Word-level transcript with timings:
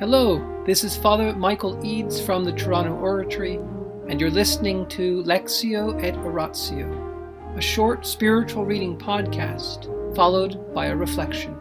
Hello, 0.00 0.64
this 0.66 0.82
is 0.82 0.96
Father 0.96 1.32
Michael 1.36 1.78
Eads 1.86 2.20
from 2.20 2.42
the 2.42 2.50
Toronto 2.50 2.94
Oratory, 2.96 3.60
and 4.08 4.20
you're 4.20 4.28
listening 4.28 4.88
to 4.88 5.22
Lectio 5.22 6.02
et 6.02 6.16
Oratio, 6.16 7.54
a 7.56 7.60
short 7.60 8.04
spiritual 8.04 8.64
reading 8.64 8.98
podcast 8.98 9.86
followed 10.16 10.74
by 10.74 10.86
a 10.86 10.96
reflection. 10.96 11.56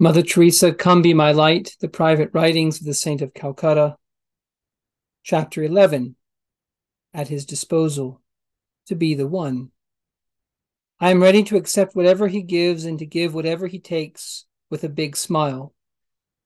Mother 0.00 0.22
Teresa, 0.22 0.74
Come 0.74 1.02
Be 1.02 1.14
My 1.14 1.30
Light, 1.30 1.76
the 1.80 1.88
Private 1.88 2.30
Writings 2.32 2.80
of 2.80 2.86
the 2.86 2.92
Saint 2.92 3.22
of 3.22 3.32
Calcutta, 3.32 3.96
Chapter 5.22 5.62
11 5.62 6.16
At 7.14 7.28
His 7.28 7.46
Disposal, 7.46 8.20
to 8.86 8.96
be 8.96 9.14
the 9.14 9.28
One. 9.28 9.70
I 10.98 11.12
am 11.12 11.22
ready 11.22 11.44
to 11.44 11.56
accept 11.56 11.94
whatever 11.94 12.26
He 12.26 12.42
gives 12.42 12.84
and 12.84 12.98
to 12.98 13.06
give 13.06 13.34
whatever 13.34 13.68
He 13.68 13.78
takes 13.78 14.46
with 14.70 14.84
a 14.84 14.88
big 14.88 15.16
smile. 15.16 15.74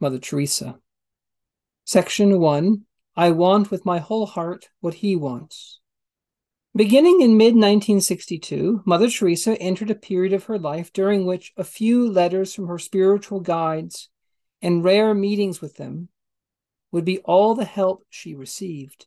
Mother 0.01 0.19
Teresa. 0.19 0.79
Section 1.85 2.41
1 2.41 2.85
I 3.15 3.31
want 3.31 3.71
with 3.71 3.85
my 3.85 3.99
whole 3.99 4.27
heart 4.27 4.69
what 4.81 4.95
he 4.95 5.17
wants. 5.17 5.81
Beginning 6.75 7.21
in 7.21 7.37
mid 7.37 7.55
1962, 7.55 8.83
Mother 8.87 9.11
Teresa 9.11 9.61
entered 9.61 9.91
a 9.91 9.95
period 9.95 10.33
of 10.33 10.45
her 10.45 10.59
life 10.59 10.93
during 10.93 11.27
which 11.27 11.53
a 11.57 11.65
few 11.65 12.11
letters 12.11 12.55
from 12.55 12.69
her 12.69 12.79
spiritual 12.79 13.41
guides 13.41 14.09
and 14.63 14.83
rare 14.83 15.13
meetings 15.13 15.61
with 15.61 15.77
them 15.77 16.09
would 16.91 17.05
be 17.05 17.19
all 17.19 17.55
the 17.55 17.67
help 17.67 18.07
she 18.09 18.35
received. 18.35 19.07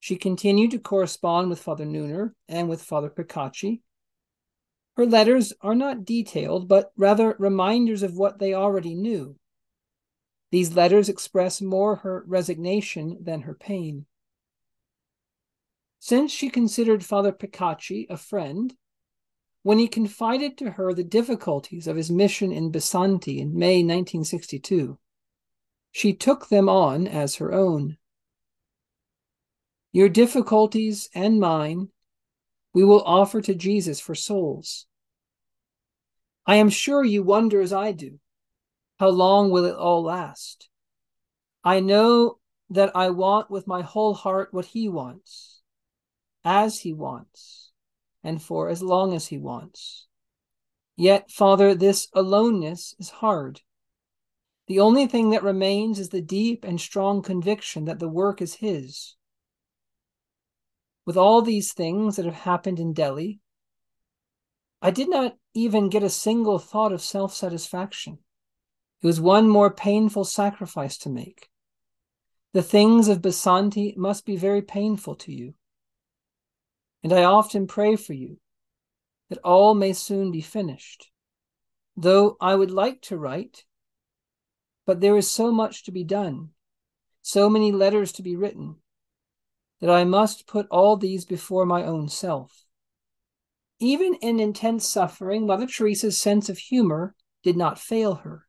She 0.00 0.16
continued 0.16 0.72
to 0.72 0.78
correspond 0.78 1.48
with 1.48 1.60
Father 1.60 1.86
Neuner 1.86 2.32
and 2.46 2.68
with 2.68 2.82
Father 2.82 3.08
Picachy, 3.08 3.80
her 4.98 5.06
letters 5.06 5.52
are 5.60 5.76
not 5.76 6.04
detailed, 6.04 6.66
but 6.66 6.90
rather 6.96 7.36
reminders 7.38 8.02
of 8.02 8.16
what 8.16 8.40
they 8.40 8.52
already 8.52 8.96
knew. 8.96 9.36
These 10.50 10.74
letters 10.74 11.08
express 11.08 11.62
more 11.62 11.96
her 11.96 12.24
resignation 12.26 13.16
than 13.20 13.42
her 13.42 13.54
pain. 13.54 14.06
Since 16.00 16.32
she 16.32 16.50
considered 16.50 17.04
Father 17.04 17.30
Picachy 17.30 18.08
a 18.10 18.16
friend, 18.16 18.74
when 19.62 19.78
he 19.78 19.86
confided 19.86 20.58
to 20.58 20.72
her 20.72 20.92
the 20.92 21.04
difficulties 21.04 21.86
of 21.86 21.96
his 21.96 22.10
mission 22.10 22.50
in 22.50 22.72
Basanti 22.72 23.38
in 23.38 23.56
May 23.56 23.84
1962, 23.84 24.98
she 25.92 26.12
took 26.12 26.48
them 26.48 26.68
on 26.68 27.06
as 27.06 27.36
her 27.36 27.52
own. 27.52 27.98
Your 29.92 30.08
difficulties 30.08 31.08
and 31.14 31.38
mine 31.38 31.90
we 32.74 32.84
will 32.84 33.02
offer 33.04 33.40
to 33.40 33.54
Jesus 33.54 34.00
for 34.00 34.16
souls. 34.16 34.87
I 36.48 36.56
am 36.56 36.70
sure 36.70 37.04
you 37.04 37.22
wonder 37.22 37.60
as 37.60 37.74
I 37.74 37.92
do 37.92 38.18
how 38.98 39.10
long 39.10 39.50
will 39.50 39.64
it 39.64 39.76
all 39.76 40.02
last? 40.02 40.68
I 41.62 41.80
know 41.80 42.38
that 42.70 42.96
I 42.96 43.10
want 43.10 43.50
with 43.50 43.66
my 43.66 43.82
whole 43.82 44.14
heart 44.14 44.52
what 44.52 44.64
He 44.64 44.88
wants, 44.88 45.60
as 46.44 46.80
He 46.80 46.92
wants, 46.92 47.70
and 48.24 48.42
for 48.42 48.70
as 48.70 48.82
long 48.82 49.14
as 49.14 49.28
He 49.28 49.38
wants. 49.38 50.06
Yet, 50.96 51.30
Father, 51.30 51.74
this 51.74 52.08
aloneness 52.14 52.94
is 52.98 53.10
hard. 53.10 53.60
The 54.66 54.80
only 54.80 55.06
thing 55.06 55.30
that 55.30 55.44
remains 55.44 56.00
is 56.00 56.08
the 56.08 56.20
deep 56.20 56.64
and 56.64 56.80
strong 56.80 57.22
conviction 57.22 57.84
that 57.84 58.00
the 58.00 58.08
work 58.08 58.42
is 58.42 58.54
His. 58.54 59.16
With 61.06 61.16
all 61.16 61.40
these 61.42 61.72
things 61.72 62.16
that 62.16 62.24
have 62.24 62.34
happened 62.34 62.80
in 62.80 62.94
Delhi, 62.94 63.40
I 64.80 64.90
did 64.90 65.10
not 65.10 65.36
even 65.54 65.88
get 65.88 66.02
a 66.02 66.10
single 66.10 66.58
thought 66.58 66.92
of 66.92 67.02
self 67.02 67.34
satisfaction. 67.34 68.18
It 69.02 69.06
was 69.06 69.20
one 69.20 69.48
more 69.48 69.72
painful 69.72 70.24
sacrifice 70.24 70.98
to 70.98 71.08
make. 71.08 71.48
The 72.52 72.62
things 72.62 73.08
of 73.08 73.20
Basanti 73.20 73.96
must 73.96 74.24
be 74.24 74.36
very 74.36 74.62
painful 74.62 75.16
to 75.16 75.32
you. 75.32 75.54
And 77.02 77.12
I 77.12 77.24
often 77.24 77.66
pray 77.66 77.96
for 77.96 78.12
you 78.12 78.38
that 79.28 79.38
all 79.44 79.74
may 79.74 79.92
soon 79.92 80.30
be 80.30 80.40
finished. 80.40 81.10
Though 81.96 82.36
I 82.40 82.54
would 82.54 82.70
like 82.70 83.02
to 83.02 83.18
write, 83.18 83.64
but 84.86 85.00
there 85.00 85.16
is 85.16 85.30
so 85.30 85.52
much 85.52 85.84
to 85.84 85.92
be 85.92 86.04
done, 86.04 86.50
so 87.22 87.50
many 87.50 87.72
letters 87.72 88.12
to 88.12 88.22
be 88.22 88.36
written, 88.36 88.76
that 89.80 89.90
I 89.90 90.04
must 90.04 90.46
put 90.46 90.66
all 90.70 90.96
these 90.96 91.24
before 91.24 91.66
my 91.66 91.84
own 91.84 92.08
self. 92.08 92.67
Even 93.80 94.14
in 94.14 94.40
intense 94.40 94.86
suffering, 94.86 95.46
Mother 95.46 95.66
Teresa's 95.66 96.18
sense 96.18 96.48
of 96.48 96.58
humor 96.58 97.14
did 97.42 97.56
not 97.56 97.78
fail 97.78 98.16
her. 98.16 98.46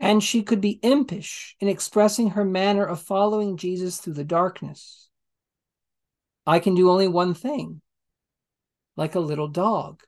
And 0.00 0.22
she 0.22 0.42
could 0.42 0.60
be 0.60 0.80
impish 0.82 1.56
in 1.60 1.68
expressing 1.68 2.30
her 2.30 2.44
manner 2.44 2.84
of 2.84 3.00
following 3.00 3.56
Jesus 3.56 3.98
through 3.98 4.14
the 4.14 4.24
darkness. 4.24 5.08
I 6.46 6.58
can 6.58 6.74
do 6.74 6.90
only 6.90 7.08
one 7.08 7.34
thing, 7.34 7.80
like 8.96 9.14
a 9.14 9.20
little 9.20 9.48
dog. 9.48 10.02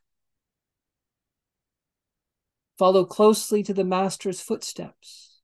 Follow 2.78 3.04
closely 3.04 3.62
to 3.64 3.74
the 3.74 3.84
Master's 3.84 4.40
footsteps. 4.40 5.40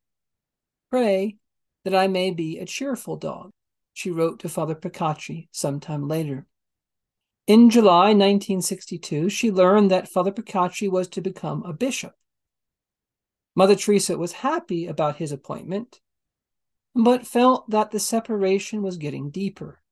Pray 0.91 1.37
that 1.85 1.95
I 1.95 2.06
may 2.06 2.31
be 2.31 2.59
a 2.59 2.67
cheerful 2.67 3.17
dog, 3.17 3.51
she 3.93 4.11
wrote 4.11 4.41
to 4.41 4.49
Father 4.49 4.75
Picachy 4.75 5.49
some 5.53 5.81
time 5.81 6.06
later. 6.06 6.47
In 7.47 7.69
July 7.69 8.15
1962, 8.15 9.28
she 9.28 9.50
learned 9.50 9.91
that 9.91 10.09
Father 10.09 10.32
Picachy 10.32 10.88
was 10.88 11.09
to 11.09 11.21
become 11.21 11.62
a 11.62 11.75
bishop. 11.75 12.15
Mother 13.55 13.77
Teresa 13.77 14.16
was 14.16 14.32
happy 14.32 14.87
about 14.87 15.16
his 15.16 15.31
appointment, 15.31 16.00
but 16.94 17.27
felt 17.27 17.69
that 17.69 17.91
the 17.91 18.00
separation 18.00 18.82
was 18.82 18.97
getting 18.97 19.31
deeper. 19.31 19.82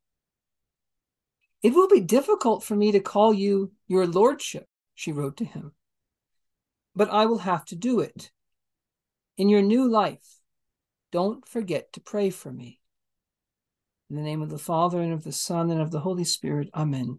It 1.62 1.74
will 1.74 1.88
be 1.88 2.00
difficult 2.00 2.64
for 2.64 2.74
me 2.74 2.90
to 2.90 3.00
call 3.00 3.34
you 3.34 3.72
your 3.86 4.06
lordship, 4.06 4.66
she 4.94 5.12
wrote 5.12 5.36
to 5.36 5.44
him, 5.44 5.72
but 6.96 7.10
I 7.10 7.26
will 7.26 7.38
have 7.38 7.66
to 7.66 7.76
do 7.76 8.00
it. 8.00 8.30
In 9.36 9.50
your 9.50 9.62
new 9.62 9.86
life, 9.86 10.40
don't 11.10 11.46
forget 11.46 11.92
to 11.92 12.00
pray 12.00 12.30
for 12.30 12.50
me. 12.50 12.80
In 14.08 14.16
the 14.16 14.22
name 14.22 14.40
of 14.40 14.48
the 14.48 14.58
Father, 14.58 15.02
and 15.02 15.12
of 15.12 15.22
the 15.22 15.32
Son, 15.32 15.70
and 15.70 15.82
of 15.82 15.90
the 15.90 16.00
Holy 16.00 16.24
Spirit, 16.24 16.70
Amen. 16.74 17.18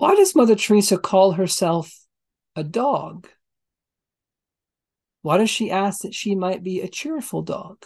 Why 0.00 0.14
does 0.14 0.34
Mother 0.34 0.56
Teresa 0.56 0.96
call 0.96 1.32
herself 1.32 2.06
a 2.56 2.64
dog? 2.64 3.28
Why 5.20 5.36
does 5.36 5.50
she 5.50 5.70
ask 5.70 6.00
that 6.00 6.14
she 6.14 6.34
might 6.34 6.64
be 6.64 6.80
a 6.80 6.88
cheerful 6.88 7.42
dog? 7.42 7.84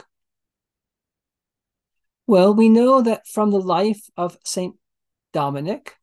Well, 2.28 2.54
we 2.54 2.68
know 2.68 3.02
that 3.02 3.26
from 3.26 3.50
the 3.50 3.58
life 3.58 4.08
of 4.16 4.38
St. 4.44 4.76
Dominic, 5.32 5.96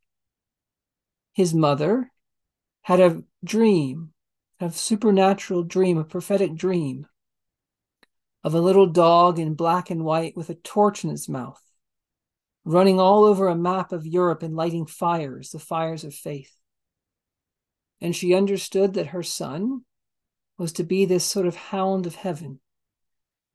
his 1.32 1.54
mother 1.54 2.12
had 2.82 3.00
a 3.00 3.22
dream, 3.42 4.12
a 4.60 4.70
supernatural 4.70 5.62
dream, 5.62 5.96
a 5.96 6.04
prophetic 6.04 6.56
dream 6.56 7.06
of 8.44 8.54
a 8.54 8.60
little 8.60 8.86
dog 8.86 9.38
in 9.38 9.54
black 9.54 9.88
and 9.88 10.04
white 10.04 10.36
with 10.36 10.50
a 10.50 10.56
torch 10.56 11.04
in 11.04 11.10
his 11.10 11.26
mouth 11.26 11.71
running 12.64 13.00
all 13.00 13.24
over 13.24 13.48
a 13.48 13.56
map 13.56 13.92
of 13.92 14.06
Europe 14.06 14.42
and 14.42 14.54
lighting 14.54 14.86
fires, 14.86 15.50
the 15.50 15.58
fires 15.58 16.04
of 16.04 16.14
faith. 16.14 16.54
And 18.00 18.14
she 18.14 18.34
understood 18.34 18.94
that 18.94 19.08
her 19.08 19.22
son 19.22 19.84
was 20.58 20.72
to 20.74 20.84
be 20.84 21.04
this 21.04 21.24
sort 21.24 21.46
of 21.46 21.56
hound 21.56 22.06
of 22.06 22.14
heaven 22.14 22.60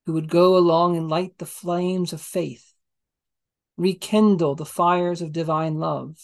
who 0.05 0.13
would 0.13 0.29
go 0.29 0.57
along 0.57 0.95
and 0.95 1.09
light 1.09 1.37
the 1.37 1.45
flames 1.45 2.13
of 2.13 2.21
faith, 2.21 2.73
rekindle 3.77 4.55
the 4.55 4.65
fires 4.65 5.21
of 5.21 5.31
divine 5.31 5.75
love, 5.75 6.17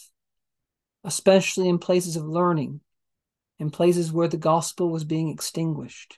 especially 1.03 1.67
in 1.67 1.77
places 1.79 2.15
of 2.15 2.25
learning, 2.25 2.79
in 3.59 3.69
places 3.69 4.11
where 4.11 4.27
the 4.27 4.37
gospel 4.37 4.89
was 4.89 5.03
being 5.03 5.29
extinguished. 5.29 6.17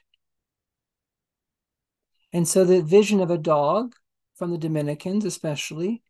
And 2.32 2.46
so 2.46 2.64
the 2.64 2.82
vision 2.82 3.20
of 3.20 3.30
a 3.30 3.38
dog, 3.38 3.94
from 4.36 4.50
the 4.50 4.58
Dominicans 4.58 5.24
especially, 5.24 6.02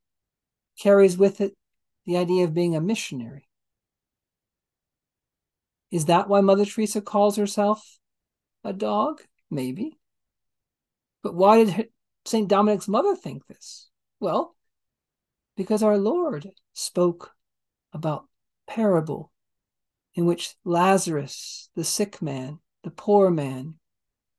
carries 0.78 1.16
with 1.16 1.40
it 1.40 1.54
the 2.04 2.16
idea 2.16 2.44
of 2.44 2.54
being 2.54 2.76
a 2.76 2.80
missionary. 2.80 3.48
Is 5.90 6.06
that 6.06 6.28
why 6.28 6.40
Mother 6.40 6.64
Teresa 6.64 7.00
calls 7.00 7.36
herself 7.36 7.98
a 8.64 8.72
dog? 8.72 9.22
Maybe. 9.50 9.98
But 11.22 11.34
why 11.34 11.64
did 11.64 11.88
St. 12.24 12.48
Dominic's 12.48 12.88
mother 12.88 13.14
think 13.16 13.46
this? 13.46 13.88
Well, 14.20 14.56
because 15.56 15.82
our 15.82 15.98
Lord 15.98 16.50
spoke 16.72 17.34
about 17.92 18.26
parable 18.66 19.32
in 20.14 20.26
which 20.26 20.54
Lazarus, 20.64 21.70
the 21.76 21.84
sick 21.84 22.20
man, 22.20 22.58
the 22.82 22.90
poor 22.90 23.30
man, 23.30 23.74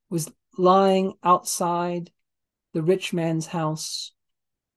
was 0.10 0.32
lying 0.58 1.14
outside 1.24 2.12
the 2.74 2.82
rich 2.82 3.14
man's 3.14 3.48
house, 3.48 4.12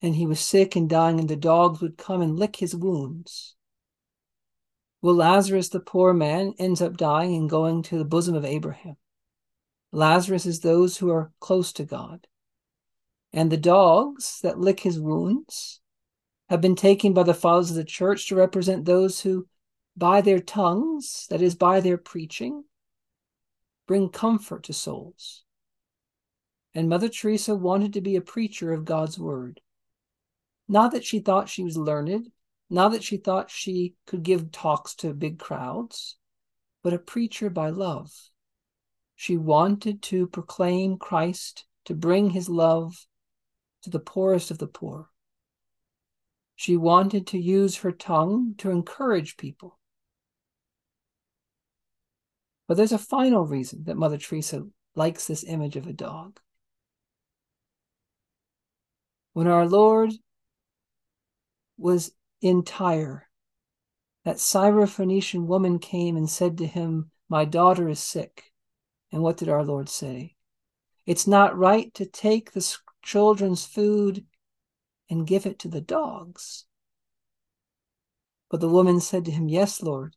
and 0.02 0.14
he 0.14 0.26
was 0.26 0.40
sick 0.40 0.76
and 0.76 0.88
dying, 0.88 1.20
and 1.20 1.28
the 1.28 1.36
dogs 1.36 1.80
would 1.80 1.98
come 1.98 2.22
and 2.22 2.38
lick 2.38 2.56
his 2.56 2.74
wounds. 2.74 3.54
Well, 5.02 5.14
Lazarus, 5.14 5.68
the 5.68 5.80
poor 5.80 6.12
man, 6.12 6.54
ends 6.58 6.82
up 6.82 6.96
dying 6.96 7.34
and 7.34 7.48
going 7.48 7.82
to 7.84 7.98
the 7.98 8.04
bosom 8.04 8.34
of 8.34 8.44
Abraham. 8.44 8.96
Lazarus 9.92 10.46
is 10.46 10.60
those 10.60 10.98
who 10.98 11.10
are 11.10 11.32
close 11.40 11.72
to 11.74 11.84
God. 11.84 12.26
And 13.32 13.50
the 13.50 13.56
dogs 13.56 14.40
that 14.42 14.58
lick 14.58 14.80
his 14.80 14.98
wounds 15.00 15.80
have 16.48 16.60
been 16.60 16.76
taken 16.76 17.12
by 17.12 17.22
the 17.22 17.34
fathers 17.34 17.70
of 17.70 17.76
the 17.76 17.84
church 17.84 18.28
to 18.28 18.34
represent 18.34 18.84
those 18.84 19.20
who, 19.20 19.46
by 19.96 20.20
their 20.20 20.40
tongues, 20.40 21.26
that 21.30 21.40
is, 21.40 21.54
by 21.54 21.80
their 21.80 21.96
preaching, 21.96 22.64
bring 23.86 24.08
comfort 24.08 24.64
to 24.64 24.72
souls. 24.72 25.44
And 26.74 26.88
Mother 26.88 27.08
Teresa 27.08 27.54
wanted 27.54 27.92
to 27.94 28.00
be 28.00 28.16
a 28.16 28.20
preacher 28.20 28.72
of 28.72 28.84
God's 28.84 29.18
word. 29.18 29.60
Not 30.70 30.92
that 30.92 31.04
she 31.04 31.18
thought 31.18 31.48
she 31.48 31.64
was 31.64 31.76
learned, 31.76 32.30
not 32.70 32.92
that 32.92 33.02
she 33.02 33.16
thought 33.16 33.50
she 33.50 33.96
could 34.06 34.22
give 34.22 34.52
talks 34.52 34.94
to 34.94 35.12
big 35.12 35.40
crowds, 35.40 36.16
but 36.84 36.94
a 36.94 36.98
preacher 36.98 37.50
by 37.50 37.70
love. 37.70 38.12
She 39.16 39.36
wanted 39.36 40.00
to 40.02 40.28
proclaim 40.28 40.96
Christ, 40.96 41.64
to 41.86 41.94
bring 41.96 42.30
his 42.30 42.48
love 42.48 43.08
to 43.82 43.90
the 43.90 43.98
poorest 43.98 44.52
of 44.52 44.58
the 44.58 44.68
poor. 44.68 45.10
She 46.54 46.76
wanted 46.76 47.26
to 47.26 47.38
use 47.38 47.78
her 47.78 47.90
tongue 47.90 48.54
to 48.58 48.70
encourage 48.70 49.36
people. 49.36 49.76
But 52.68 52.76
there's 52.76 52.92
a 52.92 52.98
final 52.98 53.44
reason 53.44 53.82
that 53.86 53.96
Mother 53.96 54.18
Teresa 54.18 54.68
likes 54.94 55.26
this 55.26 55.42
image 55.42 55.74
of 55.74 55.88
a 55.88 55.92
dog. 55.92 56.38
When 59.32 59.48
our 59.48 59.66
Lord 59.66 60.12
was 61.80 62.12
in 62.40 62.62
Tyre, 62.62 63.28
that 64.24 64.36
Syrophoenician 64.36 65.46
woman 65.46 65.78
came 65.78 66.16
and 66.16 66.28
said 66.28 66.58
to 66.58 66.66
him, 66.66 67.10
My 67.28 67.44
daughter 67.44 67.88
is 67.88 68.00
sick. 68.00 68.44
And 69.12 69.22
what 69.22 69.36
did 69.36 69.48
our 69.48 69.64
Lord 69.64 69.88
say? 69.88 70.36
It's 71.06 71.26
not 71.26 71.56
right 71.56 71.92
to 71.94 72.06
take 72.06 72.52
the 72.52 72.76
children's 73.02 73.64
food 73.64 74.24
and 75.08 75.26
give 75.26 75.46
it 75.46 75.58
to 75.60 75.68
the 75.68 75.80
dogs. 75.80 76.66
But 78.48 78.60
the 78.60 78.68
woman 78.68 79.00
said 79.00 79.24
to 79.24 79.30
him, 79.30 79.48
Yes, 79.48 79.82
Lord, 79.82 80.16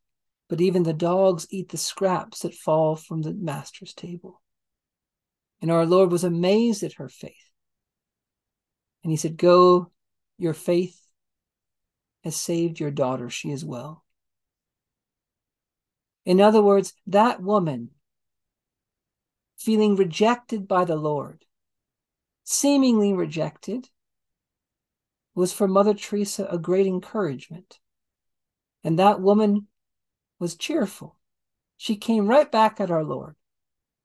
but 0.49 0.61
even 0.61 0.83
the 0.83 0.93
dogs 0.93 1.47
eat 1.49 1.69
the 1.69 1.77
scraps 1.77 2.41
that 2.41 2.53
fall 2.53 2.95
from 2.95 3.21
the 3.21 3.33
master's 3.33 3.93
table. 3.93 4.41
And 5.61 5.71
our 5.71 5.85
Lord 5.85 6.11
was 6.11 6.23
amazed 6.23 6.83
at 6.83 6.93
her 6.93 7.09
faith. 7.09 7.33
And 9.03 9.11
he 9.11 9.17
said, 9.17 9.37
Go, 9.37 9.91
your 10.37 10.53
faith 10.53 11.02
has 12.23 12.35
saved 12.35 12.79
your 12.79 12.91
daughter. 12.91 13.29
She 13.29 13.51
is 13.51 13.65
well. 13.65 14.03
In 16.25 16.39
other 16.39 16.61
words, 16.61 16.93
that 17.07 17.41
woman, 17.41 17.89
feeling 19.57 19.95
rejected 19.95 20.67
by 20.67 20.85
the 20.85 20.95
Lord, 20.95 21.45
seemingly 22.43 23.13
rejected, 23.13 23.89
was 25.35 25.51
for 25.51 25.67
Mother 25.67 25.93
Teresa 25.93 26.45
a 26.45 26.57
great 26.57 26.87
encouragement. 26.87 27.79
And 28.83 28.99
that 28.99 29.21
woman 29.21 29.67
was 30.39 30.55
cheerful. 30.55 31.17
She 31.77 31.95
came 31.95 32.27
right 32.27 32.49
back 32.49 32.79
at 32.79 32.91
our 32.91 33.03
Lord. 33.03 33.35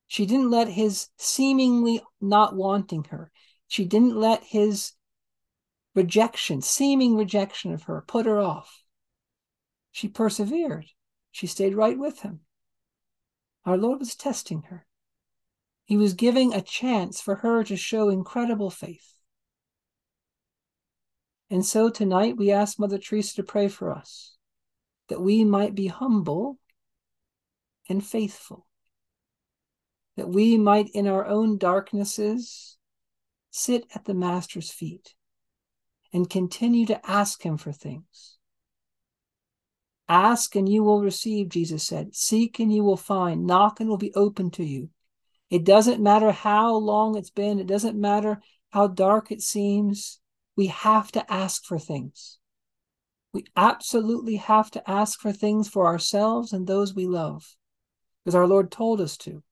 She 0.07 0.25
didn't 0.25 0.51
let 0.51 0.69
his 0.69 1.09
seemingly 1.19 2.03
not 2.21 2.57
wanting 2.57 3.05
her, 3.11 3.31
she 3.69 3.85
didn't 3.85 4.17
let 4.17 4.43
his 4.43 4.93
rejection, 5.99 6.63
seeming 6.63 7.17
rejection 7.17 7.73
of 7.75 7.83
her, 7.83 8.05
put 8.07 8.25
her 8.25 8.39
off. 8.39 8.85
She 9.91 10.07
persevered. 10.07 10.87
She 11.33 11.49
stayed 11.49 11.75
right 11.75 11.99
with 11.99 12.21
him. 12.21 12.41
Our 13.65 13.77
Lord 13.77 13.99
was 13.99 14.15
testing 14.15 14.63
her. 14.71 14.87
He 15.87 15.97
was 15.97 16.15
giving 16.15 16.55
a 16.55 16.63
chance 16.63 17.21
for 17.21 17.35
her 17.37 17.65
to 17.65 17.77
show 17.77 18.11
incredible 18.11 18.71
faith. 18.71 19.13
And 21.51 21.67
so 21.67 21.91
tonight 21.91 22.37
we 22.37 22.53
ask 22.53 22.79
Mother 22.79 22.99
Teresa 22.99 23.35
to 23.35 23.43
pray 23.43 23.67
for 23.67 23.93
us 23.93 24.37
that 25.09 25.21
we 25.21 25.43
might 25.45 25.75
be 25.75 25.89
humble 25.89 26.61
and 27.89 28.07
faithful, 28.07 28.69
that 30.17 30.29
we 30.29 30.57
might, 30.59 30.91
in 30.91 31.09
our 31.09 31.27
own 31.27 31.59
darknesses, 31.59 32.77
sit 33.51 33.85
at 33.97 34.05
the 34.05 34.15
Master's 34.15 34.71
feet 34.71 35.17
and 36.13 36.29
continue 36.29 36.87
to 36.87 37.11
ask 37.11 37.43
Him 37.43 37.57
for 37.57 37.73
things. 37.73 38.39
Ask 40.09 40.57
and 40.57 40.69
you 40.69 40.83
will 40.83 41.03
receive, 41.03 41.51
Jesus 41.51 41.85
said. 41.85 42.15
Seek 42.15 42.59
and 42.59 42.73
you 42.73 42.83
will 42.83 42.97
find. 42.97 43.47
Knock 43.47 43.81
and 43.81 43.89
will 43.89 43.99
be 43.99 44.15
open 44.15 44.51
to 44.53 44.65
you. 44.65 44.89
It 45.51 45.65
doesn't 45.65 46.03
matter 46.03 46.31
how 46.31 46.77
long 46.77 47.17
it's 47.17 47.31
been, 47.31 47.59
it 47.59 47.67
doesn't 47.67 47.99
matter 47.99 48.41
how 48.71 48.87
dark 48.87 49.31
it 49.31 49.43
seems. 49.43 50.21
We 50.57 50.69
have 50.69 51.13
to 51.13 51.33
ask 51.33 51.65
for 51.65 51.79
things. 51.79 52.39
We 53.33 53.45
absolutely 53.57 54.37
have 54.37 54.71
to 54.73 54.91
ask 54.91 55.21
for 55.21 55.33
things 55.33 55.69
for 55.69 55.87
ourselves 55.87 56.53
and 56.53 56.67
those 56.67 56.95
we 56.95 57.07
love, 57.07 57.57
because 58.25 58.35
our 58.35 58.47
Lord 58.47 58.71
told 58.71 59.01
us 59.01 59.17
to. 59.19 59.43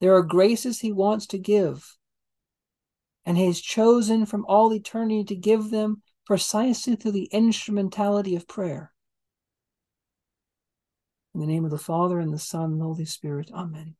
There 0.00 0.14
are 0.14 0.22
graces 0.22 0.80
He 0.80 0.92
wants 0.92 1.26
to 1.28 1.38
give, 1.38 1.97
and 3.28 3.36
He 3.36 3.44
has 3.44 3.60
chosen 3.60 4.24
from 4.24 4.46
all 4.48 4.72
eternity 4.72 5.22
to 5.24 5.36
give 5.36 5.68
them 5.68 6.00
precisely 6.24 6.96
through 6.96 7.12
the 7.12 7.28
instrumentality 7.30 8.34
of 8.34 8.48
prayer. 8.48 8.94
In 11.34 11.40
the 11.40 11.46
name 11.46 11.66
of 11.66 11.70
the 11.70 11.76
Father, 11.76 12.20
and 12.20 12.32
the 12.32 12.38
Son, 12.38 12.72
and 12.72 12.80
the 12.80 12.86
Holy 12.86 13.04
Spirit, 13.04 13.50
Amen. 13.52 13.96